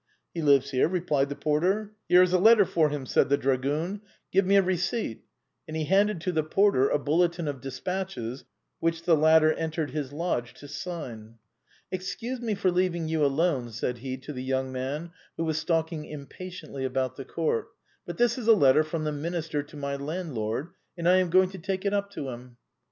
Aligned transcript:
"He 0.33 0.41
lives 0.41 0.71
here," 0.71 0.87
replied 0.87 1.29
the 1.29 1.35
porter." 1.35 1.91
Here 2.09 2.23
is 2.23 2.33
a 2.33 2.39
letter 2.39 2.65
for 2.65 2.89
him," 2.89 3.05
said 3.05 3.29
the 3.29 3.37
dragoon;" 3.37 4.01
give 4.33 4.47
me 4.47 4.55
a 4.55 4.61
receipt;" 4.63 5.25
and 5.67 5.77
he 5.77 5.85
handed 5.85 6.21
to 6.21 6.31
the 6.31 6.41
porter 6.41 6.89
a 6.89 6.97
bulletin 6.97 7.47
of 7.47 7.61
des 7.61 7.79
patches, 7.85 8.43
which 8.79 9.03
the 9.03 9.15
latter 9.15 9.53
entered 9.53 9.91
his 9.91 10.11
lodge 10.11 10.55
to 10.55 10.67
sign." 10.67 11.35
Excuse 11.91 12.41
me 12.41 12.55
for 12.55 12.71
leaving 12.71 13.09
you 13.09 13.23
alone," 13.23 13.69
said 13.69 13.99
he 13.99 14.17
to 14.17 14.33
the 14.33 14.41
young 14.41 14.71
man 14.71 15.11
who 15.37 15.43
was 15.45 15.59
stalking 15.59 16.05
impatiently 16.05 16.83
about 16.83 17.15
the 17.15 17.23
court," 17.23 17.67
but 18.07 18.17
this 18.17 18.39
is 18.39 18.47
a 18.47 18.53
letter 18.53 18.83
from 18.83 19.03
the 19.03 19.11
Minister 19.11 19.61
to 19.61 19.77
my 19.77 19.95
landlord, 19.95 20.69
and 20.97 21.07
I 21.07 21.17
am 21.17 21.29
going 21.29 21.49
to 21.51 21.59
take 21.59 21.85
it 21.85 21.93
up 21.93 22.09
to 22.13 22.29
him." 22.29 22.57